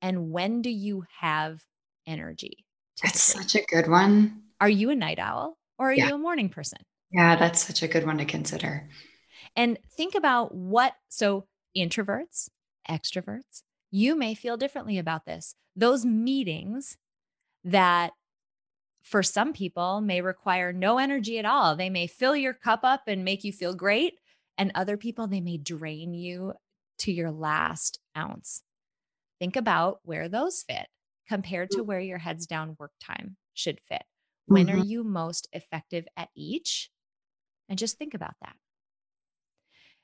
[0.02, 1.62] And when do you have
[2.08, 2.66] energy?
[3.02, 4.44] That's such a good one.
[4.62, 6.08] Are you a night owl or are yeah.
[6.08, 6.80] you a morning person?
[7.12, 8.88] Yeah, that's such a good one to consider.
[9.58, 12.48] And think about what, so introverts,
[12.90, 15.56] extroverts, you may feel differently about this.
[15.76, 16.96] Those meetings
[17.66, 18.14] that
[19.02, 21.76] for some people may require no energy at all.
[21.76, 24.14] They may fill your cup up and make you feel great.
[24.58, 26.54] And other people, they may drain you
[27.00, 28.64] to your last ounce.
[29.40, 30.88] Think about where those fit
[31.28, 34.04] compared to where your heads down work time should fit.
[34.46, 34.82] When mm-hmm.
[34.82, 36.90] are you most effective at each?
[37.70, 38.56] And just think about that.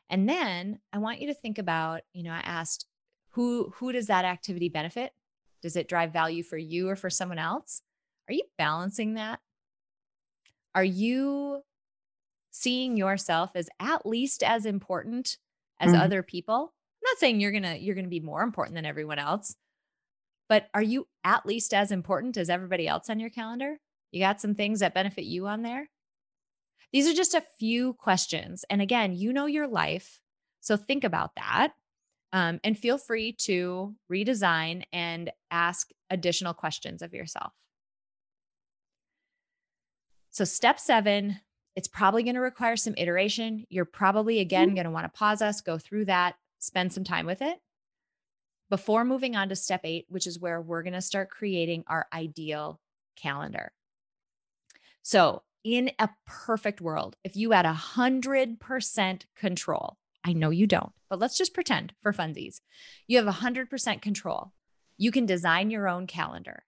[0.10, 2.86] And then I want you to think about, you know, I asked
[3.32, 5.12] who who does that activity benefit?
[5.62, 7.82] Does it drive value for you or for someone else?
[8.28, 9.40] Are you balancing that?
[10.74, 11.62] Are you
[12.52, 15.38] seeing yourself as at least as important
[15.80, 16.02] as mm-hmm.
[16.02, 16.74] other people?
[17.10, 19.56] Not saying you're going to you're going to be more important than everyone else.
[20.48, 23.78] But are you at least as important as everybody else on your calendar?
[24.12, 25.90] You got some things that benefit you on there?
[26.92, 28.66] These are just a few questions.
[28.70, 30.20] And again, you know your life.
[30.60, 31.74] So think about that.
[32.32, 37.54] Um, and feel free to redesign and ask additional questions of yourself.
[40.30, 41.40] So, step seven,
[41.76, 43.66] it's probably going to require some iteration.
[43.70, 44.76] You're probably, again, mm-hmm.
[44.76, 47.60] going to want to pause us, go through that, spend some time with it
[48.70, 52.08] before moving on to step eight, which is where we're going to start creating our
[52.14, 52.80] ideal
[53.16, 53.72] calendar.
[55.02, 60.68] So, in a perfect world, if you had a hundred percent control, I know you
[60.68, 62.62] don't, but let's just pretend for funsies,
[63.08, 64.54] you have a hundred percent control.
[64.98, 66.64] You can design your own calendar.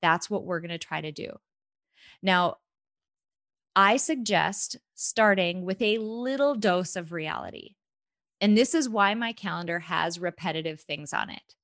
[0.00, 1.38] That's what we're going to try to do.
[2.22, 2.58] Now,
[3.74, 7.74] I suggest starting with a little dose of reality.
[8.42, 11.54] And this is why my calendar has repetitive things on it.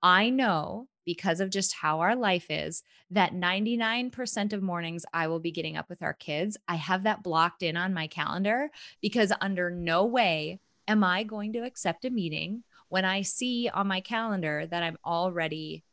[0.00, 5.40] I know because of just how our life is that 99% of mornings I will
[5.40, 6.56] be getting up with our kids.
[6.68, 8.70] I have that blocked in on my calendar
[9.02, 13.88] because under no way am I going to accept a meeting when I see on
[13.88, 15.84] my calendar that I'm already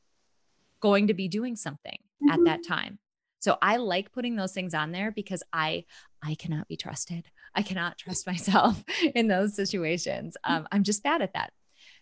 [0.80, 2.30] going to be doing something mm-hmm.
[2.30, 3.00] at that time.
[3.40, 5.86] So I like putting those things on there because I
[6.22, 7.26] I cannot be trusted.
[7.56, 8.84] I cannot trust myself
[9.16, 10.38] in those situations.
[10.44, 11.52] Um, I'm just bad at that.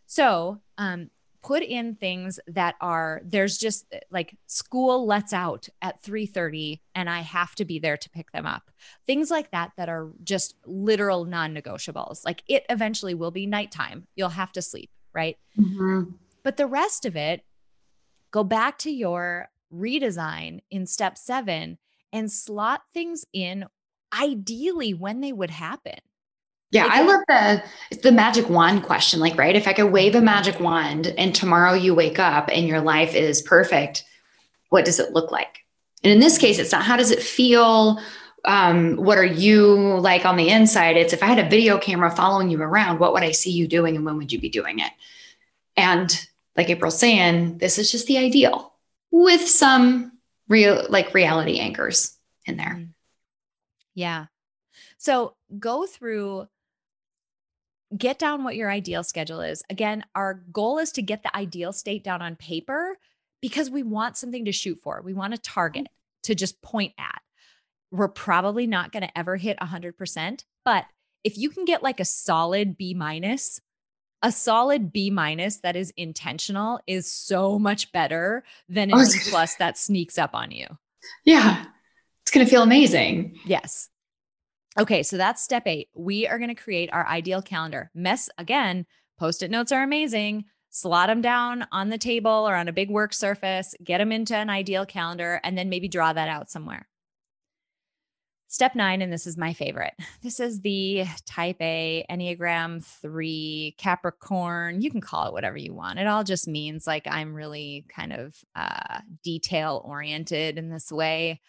[0.05, 1.09] So um,
[1.45, 7.09] put in things that are there's just eh, like school lets out at 3:30 and
[7.09, 8.71] I have to be there to pick them up.
[9.05, 12.25] Things like that that are just literal non-negotiables.
[12.25, 14.07] Like it eventually will be nighttime.
[14.15, 15.37] You'll have to sleep, right?
[15.57, 16.15] Mm-hmm.
[16.43, 17.43] But the rest of it
[18.31, 21.77] go back to your redesign in step 7
[22.11, 23.65] and slot things in
[24.19, 25.95] ideally when they would happen.
[26.71, 27.63] Yeah, I love the
[28.01, 29.19] the magic wand question.
[29.19, 29.55] Like, right?
[29.55, 33.15] If I could wave a magic wand and tomorrow you wake up and your life
[33.15, 34.03] is perfect,
[34.69, 35.59] what does it look like?
[36.03, 37.99] And in this case, it's not how does it feel?
[38.43, 40.97] Um, what are you like on the inside?
[40.97, 43.67] It's if I had a video camera following you around, what would I see you
[43.67, 44.91] doing and when would you be doing it?
[45.77, 48.73] And like April's saying, this is just the ideal
[49.11, 50.11] with some
[50.47, 52.75] real like reality anchors in there.
[52.79, 52.89] Mm.
[53.95, 54.25] Yeah.
[54.97, 56.47] So go through,
[57.97, 59.63] get down what your ideal schedule is.
[59.69, 62.97] Again, our goal is to get the ideal state down on paper
[63.41, 65.01] because we want something to shoot for.
[65.03, 66.23] We want a target mm-hmm.
[66.23, 67.21] to just point at.
[67.91, 70.85] We're probably not going to ever hit 100%, but
[71.23, 73.61] if you can get like a solid B minus,
[74.21, 79.19] a solid B minus that is intentional is so much better than oh, a B
[79.29, 80.67] plus that sneaks up on you.
[81.23, 81.65] Yeah.
[82.25, 83.37] It's going to feel amazing.
[83.45, 83.89] Yes.
[84.79, 85.89] Okay, so that's step eight.
[85.93, 87.91] We are going to create our ideal calendar.
[87.93, 88.87] Mess again,
[89.19, 90.45] post it notes are amazing.
[90.71, 94.35] Slot them down on the table or on a big work surface, get them into
[94.35, 96.87] an ideal calendar, and then maybe draw that out somewhere.
[98.47, 99.93] Step nine, and this is my favorite.
[100.23, 104.81] This is the type A Enneagram 3 Capricorn.
[104.81, 105.99] You can call it whatever you want.
[105.99, 111.41] It all just means like I'm really kind of uh, detail oriented in this way.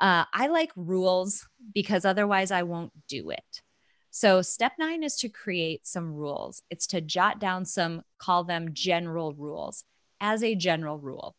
[0.00, 3.62] Uh, I like rules because otherwise I won't do it.
[4.10, 6.62] So, step nine is to create some rules.
[6.70, 9.84] It's to jot down some, call them general rules
[10.20, 11.36] as a general rule.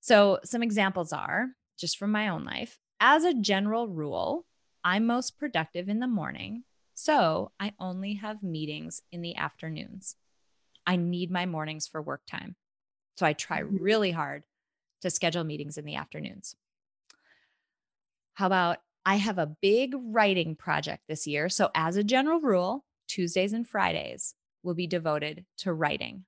[0.00, 1.48] So, some examples are
[1.78, 4.46] just from my own life as a general rule,
[4.84, 6.62] I'm most productive in the morning.
[6.94, 10.14] So I only have meetings in the afternoons.
[10.86, 12.54] I need my mornings for work time.
[13.16, 13.82] So I try mm-hmm.
[13.82, 14.44] really hard
[15.00, 16.54] to schedule meetings in the afternoons.
[18.34, 21.48] How about I have a big writing project this year.
[21.48, 26.24] So, as a general rule, Tuesdays and Fridays will be devoted to writing.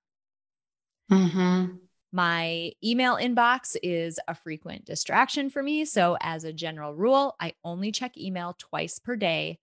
[1.11, 1.77] Mm-hmm.
[2.13, 5.85] My email inbox is a frequent distraction for me.
[5.85, 9.59] So, as a general rule, I only check email twice per day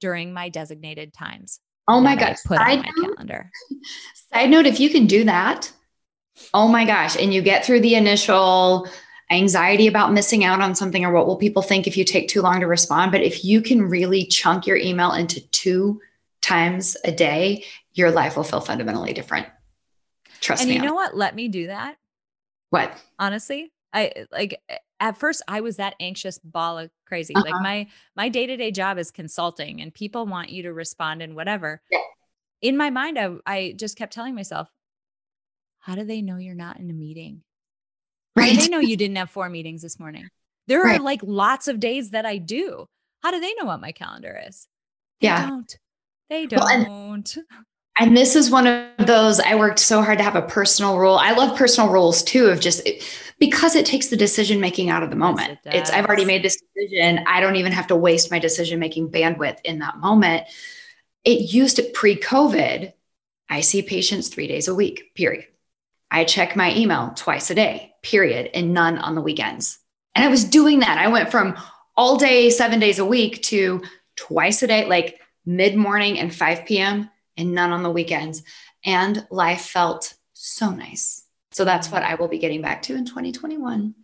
[0.00, 1.60] during my designated times.
[1.88, 2.38] Oh my gosh.
[2.46, 3.50] Put Side on my note, calendar.
[4.32, 5.72] Side note if you can do that,
[6.54, 8.88] oh my gosh, and you get through the initial
[9.32, 12.42] anxiety about missing out on something or what will people think if you take too
[12.42, 13.12] long to respond.
[13.12, 16.00] But if you can really chunk your email into two
[16.40, 19.46] times a day, your life will feel fundamentally different.
[20.40, 20.76] Trust and me.
[20.76, 21.16] And you know what?
[21.16, 21.96] Let me do that.
[22.70, 22.92] What?
[23.18, 24.60] Honestly, I like
[24.98, 27.34] at first I was that anxious ball of crazy.
[27.34, 27.44] Uh-huh.
[27.44, 31.82] Like my my day-to-day job is consulting and people want you to respond and whatever.
[31.90, 31.98] Yeah.
[32.60, 34.68] In my mind, I, I just kept telling myself,
[35.80, 37.42] how do they know you're not in a meeting?
[38.34, 38.48] Right.
[38.48, 40.28] How do they know you didn't have four meetings this morning?
[40.66, 40.98] There right.
[40.98, 42.86] are like lots of days that I do.
[43.22, 44.66] How do they know what my calendar is?
[45.20, 45.48] They yeah.
[45.48, 45.78] don't.
[46.30, 46.60] They don't.
[46.60, 47.36] Well, and,
[47.98, 51.16] and this is one of those I worked so hard to have a personal rule.
[51.16, 52.88] I love personal rules too of just
[53.38, 55.58] because it takes the decision making out of the moment.
[55.64, 57.24] Yes, it it's I've already made this decision.
[57.26, 60.44] I don't even have to waste my decision making bandwidth in that moment.
[61.24, 62.92] It used to pre-COVID.
[63.48, 65.46] I see patients 3 days a week, period.
[66.12, 69.78] I check my email twice a day, period, and none on the weekends.
[70.14, 70.98] And I was doing that.
[70.98, 71.56] I went from
[71.96, 73.82] all day, 7 days a week to
[74.16, 78.42] twice a day like mid-morning and 5 p.m and none on the weekends.
[78.84, 81.24] And life felt so nice.
[81.52, 83.94] So that's what I will be getting back to in 2021.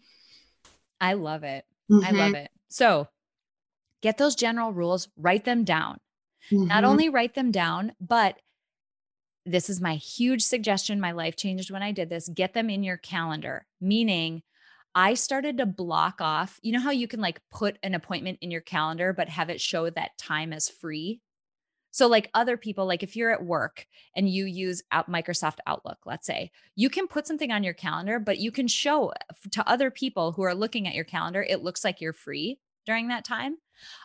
[1.01, 1.65] I love it.
[1.91, 2.07] Mm-hmm.
[2.07, 2.51] I love it.
[2.69, 3.09] So
[4.03, 5.99] get those general rules, write them down.
[6.51, 6.67] Mm-hmm.
[6.67, 8.39] Not only write them down, but
[9.49, 11.01] this is my huge suggestion.
[11.01, 12.29] My life changed when I did this.
[12.29, 14.43] Get them in your calendar, meaning
[14.95, 16.59] I started to block off.
[16.63, 19.61] You know how you can like put an appointment in your calendar, but have it
[19.61, 21.21] show that time as free?
[21.91, 26.27] So, like other people, like if you're at work and you use Microsoft Outlook, let's
[26.27, 29.15] say, you can put something on your calendar, but you can show uh,
[29.53, 33.09] to other people who are looking at your calendar, it looks like you're free during
[33.09, 33.57] that time.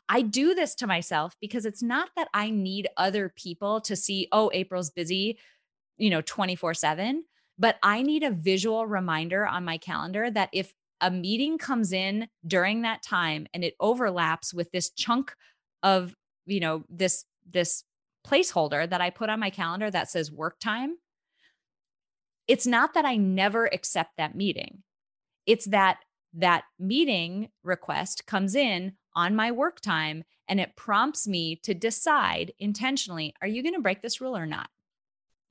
[0.09, 4.27] I do this to myself because it's not that I need other people to see,
[4.31, 5.39] oh, April's busy,
[5.97, 7.23] you know, 24 7,
[7.57, 12.27] but I need a visual reminder on my calendar that if a meeting comes in
[12.45, 15.33] during that time and it overlaps with this chunk
[15.81, 16.15] of,
[16.45, 17.83] you know, this this
[18.25, 20.95] placeholder that I put on my calendar that says work time,
[22.47, 24.83] it's not that I never accept that meeting.
[25.45, 25.97] It's that
[26.35, 32.53] that meeting request comes in on my work time and it prompts me to decide
[32.59, 34.69] intentionally are you going to break this rule or not?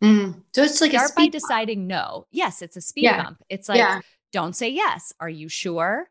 [0.02, 0.42] Mm.
[0.54, 2.26] So it's like start by deciding no.
[2.30, 3.22] Yes, it's a speed yeah.
[3.22, 3.42] bump.
[3.48, 4.00] It's like yeah.
[4.32, 5.12] don't say yes.
[5.20, 6.08] Are you sure?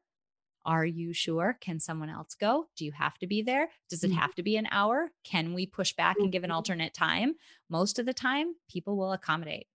[0.65, 1.57] Are you sure?
[1.59, 2.67] Can someone else go?
[2.77, 3.69] Do you have to be there?
[3.89, 4.19] Does it mm-hmm.
[4.19, 5.11] have to be an hour?
[5.23, 6.55] Can we push back and give an mm-hmm.
[6.55, 7.33] alternate time?
[7.69, 9.67] Most of the time, people will accommodate.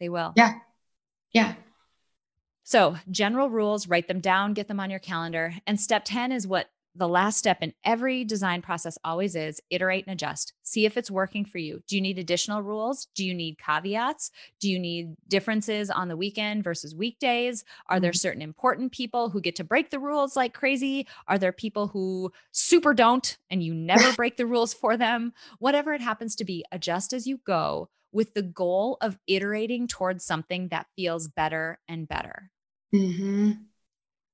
[0.00, 0.32] They will.
[0.36, 0.54] Yeah.
[1.32, 1.54] Yeah.
[2.64, 5.54] So, general rules, write them down, get them on your calendar.
[5.66, 10.06] And step 10 is what the last step in every design process always is iterate
[10.06, 10.52] and adjust.
[10.62, 11.82] See if it's working for you.
[11.86, 13.06] Do you need additional rules?
[13.14, 14.30] Do you need caveats?
[14.60, 17.64] Do you need differences on the weekend versus weekdays?
[17.88, 18.16] Are there mm-hmm.
[18.16, 21.06] certain important people who get to break the rules like crazy?
[21.28, 25.32] Are there people who super don't and you never break the rules for them?
[25.58, 30.24] Whatever it happens to be, adjust as you go with the goal of iterating towards
[30.24, 32.50] something that feels better and better.
[32.94, 33.52] Mm-hmm.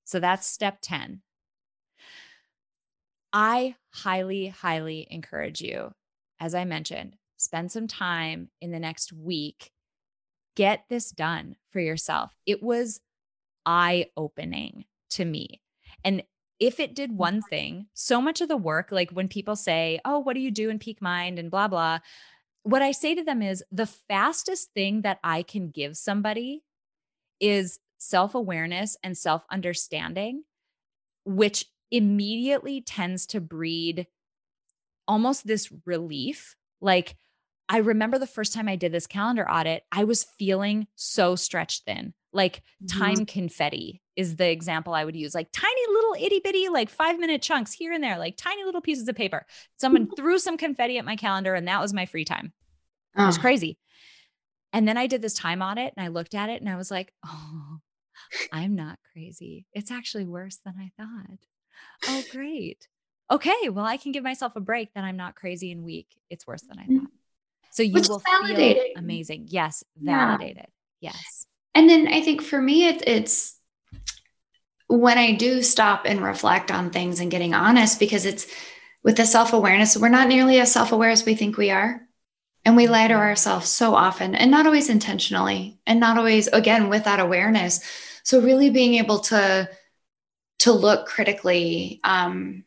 [0.05, 1.23] So that's step 10.
[3.33, 5.93] I highly, highly encourage you,
[6.41, 9.71] as I mentioned, spend some time in the next week.
[10.57, 12.33] Get this done for yourself.
[12.47, 13.01] It was
[13.67, 15.61] eye opening to me.
[16.05, 16.23] And
[16.59, 17.49] if it did one mm-hmm.
[17.49, 20.71] thing, so much of the work, like when people say, Oh, what do you do
[20.71, 22.01] in peak mind and blah, blah,
[22.63, 26.63] what I say to them is the fastest thing that I can give somebody
[27.41, 30.43] is self awareness and self understanding,
[31.25, 34.07] which immediately tends to breed
[35.07, 36.57] almost this relief.
[36.81, 37.17] Like,
[37.69, 41.85] I remember the first time I did this calendar audit, I was feeling so stretched
[41.85, 42.15] thin.
[42.33, 42.99] Like mm-hmm.
[42.99, 45.35] time confetti is the example I would use.
[45.35, 48.81] Like tiny little itty bitty, like five minute chunks here and there, like tiny little
[48.81, 49.47] pieces of paper.
[49.79, 52.53] Someone threw some confetti at my calendar and that was my free time.
[53.17, 53.79] It was crazy.
[54.73, 56.91] And then I did this time audit and I looked at it and I was
[56.91, 57.79] like, oh,
[58.53, 59.67] I'm not crazy.
[59.73, 61.39] It's actually worse than I thought.
[62.07, 62.89] Oh, great.
[63.31, 63.69] Okay.
[63.69, 66.09] Well, I can give myself a break that I'm not crazy and weak.
[66.31, 67.01] It's worse than I mm.
[67.01, 67.11] thought.
[67.71, 69.47] So you Which will feel amazing.
[69.49, 69.85] Yes.
[69.97, 70.67] Validated.
[71.01, 71.13] Yeah.
[71.13, 71.47] Yes.
[71.75, 73.57] And then I think for me, it, it's
[74.89, 78.47] when I do stop and reflect on things and getting honest, because it's
[79.03, 82.01] with the self awareness, we're not nearly as self aware as we think we are.
[82.65, 83.23] And we lie to mm-hmm.
[83.23, 87.81] ourselves so often and not always intentionally and not always, again, with that awareness.
[88.25, 89.71] So, really being able to,
[90.61, 92.65] to look critically um,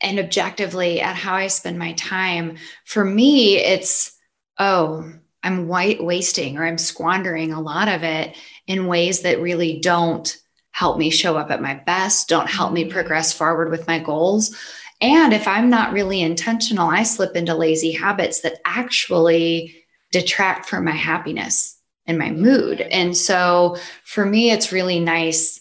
[0.00, 4.16] and objectively at how I spend my time, for me, it's,
[4.58, 5.10] oh,
[5.42, 8.36] I'm white wasting or I'm squandering a lot of it
[8.66, 10.36] in ways that really don't
[10.72, 12.92] help me show up at my best, don't help me mm-hmm.
[12.92, 14.54] progress forward with my goals.
[15.00, 20.84] And if I'm not really intentional, I slip into lazy habits that actually detract from
[20.84, 22.80] my happiness and my mood.
[22.80, 25.60] And so for me, it's really nice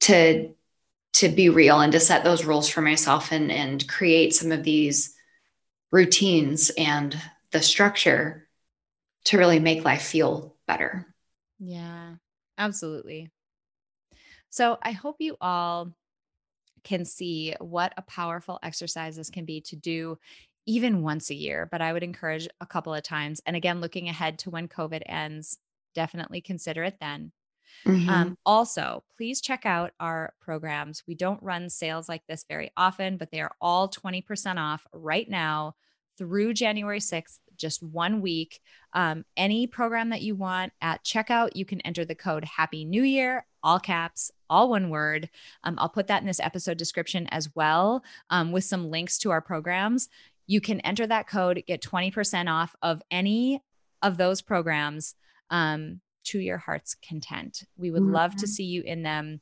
[0.00, 0.54] to
[1.16, 4.62] to be real and to set those rules for myself and and create some of
[4.64, 5.14] these
[5.90, 7.16] routines and
[7.52, 8.46] the structure
[9.24, 11.06] to really make life feel better.
[11.58, 12.16] Yeah,
[12.58, 13.30] absolutely.
[14.50, 15.92] So I hope you all
[16.84, 20.18] can see what a powerful exercise this can be to do
[20.66, 23.40] even once a year, but I would encourage a couple of times.
[23.46, 25.58] And again, looking ahead to when COVID ends,
[25.94, 27.32] definitely consider it then.
[27.86, 28.08] Mm-hmm.
[28.08, 31.02] Um, also, please check out our programs.
[31.06, 35.28] We don't run sales like this very often, but they are all 20% off right
[35.28, 35.74] now
[36.18, 38.60] through January 6th just one week.
[38.92, 43.02] Um, any program that you want at checkout, you can enter the code Happy New
[43.02, 45.28] Year, all caps, all one word.
[45.64, 49.30] Um, I'll put that in this episode description as well um, with some links to
[49.30, 50.08] our programs.
[50.46, 53.62] You can enter that code, get 20% off of any
[54.02, 55.14] of those programs
[55.50, 57.64] um, to your heart's content.
[57.76, 58.14] We would mm-hmm.
[58.14, 59.40] love to see you in them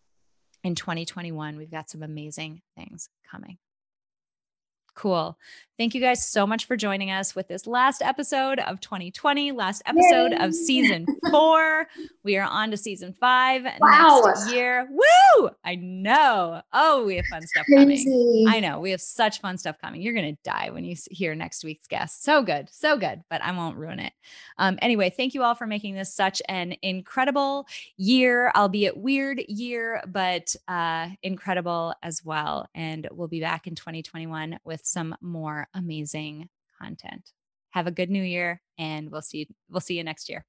[0.63, 1.57] in 2021.
[1.57, 3.59] We've got some amazing things coming.
[4.95, 5.37] Cool.
[5.77, 9.83] Thank you guys so much for joining us with this last episode of 2020, last
[9.87, 10.39] episode Yay.
[10.39, 11.89] of season four.
[12.23, 14.23] We are on to season five wow.
[14.25, 14.89] next year.
[14.89, 15.51] Woo!
[15.65, 16.63] I know.
[16.73, 18.05] Oh, we have fun stuff Crazy.
[18.05, 18.47] coming.
[18.49, 18.79] I know.
[18.79, 20.01] We have such fun stuff coming.
[20.01, 22.23] You're going to die when you hear next week's guest.
[22.23, 22.69] So good.
[22.71, 24.13] So good, but I won't ruin it.
[24.59, 27.67] Um, anyway, thank you all for making this such an incredible
[27.97, 32.69] year, albeit weird year, but uh, incredible as well.
[32.77, 35.17] And we'll be back in 2021 with some
[35.75, 36.49] amazing
[36.81, 37.31] content.
[37.71, 40.45] Have a good new year and we'll see we'll see you next year.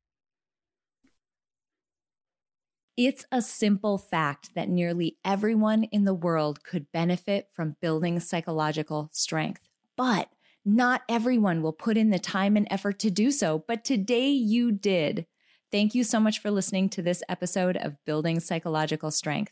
[2.98, 9.10] It's a simple fact that nearly everyone in the world could benefit from building psychological
[9.12, 9.68] strength.
[9.98, 10.30] But
[10.64, 14.72] not everyone will put in the time and effort to do so, but today you
[14.72, 15.26] did.
[15.72, 19.52] Thank you so much for listening to this episode of Building Psychological Strength.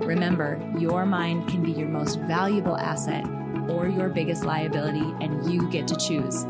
[0.00, 3.26] Remember, your mind can be your most valuable asset
[3.68, 6.42] or your biggest liability, and you get to choose.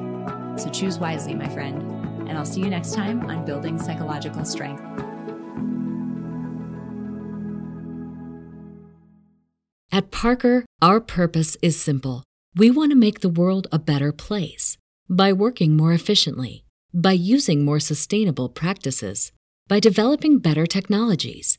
[0.60, 1.80] So choose wisely, my friend.
[2.28, 4.82] And I'll see you next time on Building Psychological Strength.
[9.92, 12.24] At Parker, our purpose is simple.
[12.56, 14.76] We want to make the world a better place
[15.08, 19.30] by working more efficiently, by using more sustainable practices,
[19.68, 21.58] by developing better technologies.